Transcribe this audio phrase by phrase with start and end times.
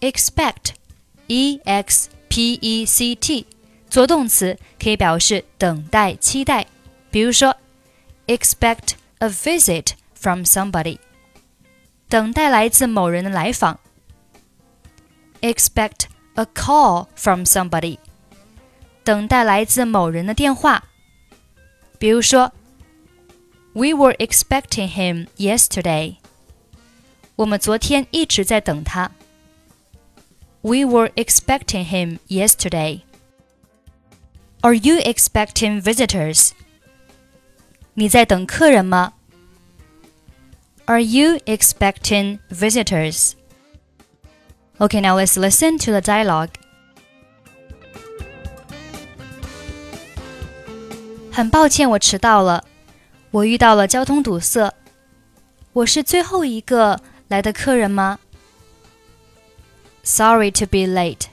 [0.00, 3.46] Expect，E X P E C T，
[3.88, 6.66] 做动词可以表示等待、期待。
[7.14, 7.56] 比如说，
[8.26, 10.98] expect a visit from somebody，
[12.08, 13.78] 等待来自某人的来访。
[15.40, 17.98] expect a call from somebody，
[19.02, 20.84] 等待来自某人的电话。
[21.98, 22.52] 比如说，
[23.72, 26.16] We were expecting him yesterday。
[27.36, 29.10] 我们昨天一直在等他。
[30.62, 33.00] We were expecting him yesterday.
[34.60, 36.50] Are you expecting visitors?
[37.94, 39.12] 你在等客人吗？
[40.86, 43.32] Are you expecting visitors?
[44.78, 46.50] Okay, now let's listen to the dialogue.
[51.30, 52.64] 很抱歉，我迟到了。
[53.30, 54.74] 我遇到了交通堵塞。
[55.72, 58.18] 我是最后一个来的客人吗？
[60.02, 61.26] Sorry to be late.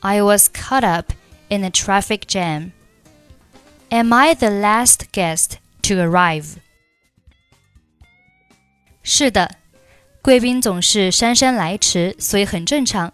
[0.00, 1.12] I was caught up
[1.48, 2.72] in a traffic jam.
[3.90, 6.56] Am I the last guest to arrive?
[9.02, 9.56] 是的，
[10.20, 13.12] 贵宾总是姗姗来迟，所以很正常。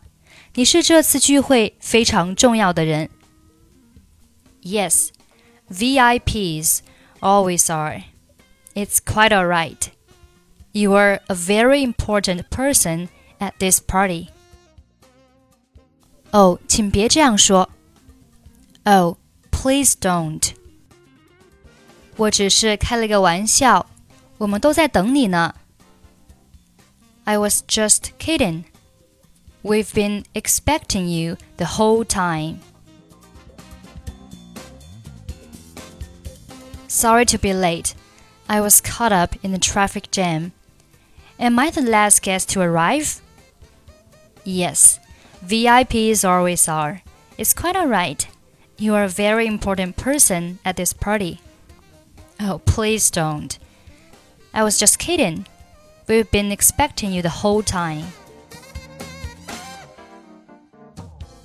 [0.54, 3.10] 你是这次聚会非常重要的人。
[4.62, 5.08] Yes,
[5.70, 6.80] VIPs
[7.20, 8.04] always are.
[8.74, 9.88] It's quite alright.
[10.72, 14.28] You are a very important person at this party.
[16.30, 17.68] 哦，请别这样说。
[18.84, 19.18] Oh,
[19.50, 20.54] please don't.
[22.16, 23.86] 我只是开了个玩笑，
[24.38, 25.54] 我们都在等你呢。
[27.24, 28.64] I was just kidding.
[29.62, 32.58] We've been expecting you the whole time.
[36.88, 37.94] Sorry to be late.
[38.48, 40.52] I was caught up in the traffic jam.
[41.38, 43.20] Am I the last guest to arrive?
[44.44, 44.98] Yes.
[45.44, 47.02] VIPs always are.
[47.38, 48.26] It's quite alright.
[48.78, 51.40] You are a very important person at this party.
[52.40, 53.50] Oh, please don't.
[54.52, 55.44] I was just kidding.
[56.06, 58.04] We've been expecting you the whole time.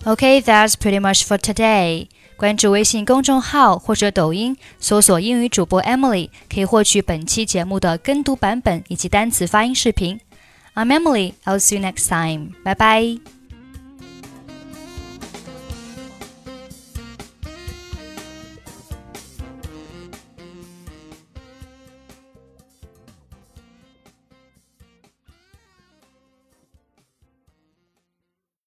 [0.05, 2.09] Okay, that's pretty much for today.
[2.37, 10.19] 关注微信公众号或者抖音，搜索英语主播 Emily，可以获取本期节目的跟读版本以及单词发音视频。
[10.75, 11.33] I'm Emily.
[11.45, 12.53] I'll see you next time.
[12.63, 13.19] Bye bye.